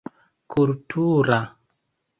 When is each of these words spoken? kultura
kultura 0.51 1.39